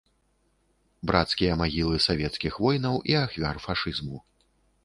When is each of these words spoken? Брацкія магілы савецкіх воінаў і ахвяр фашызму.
Брацкія 1.11 1.51
магілы 1.61 1.95
савецкіх 2.07 2.53
воінаў 2.67 2.95
і 3.13 3.17
ахвяр 3.23 3.55
фашызму. 3.67 4.17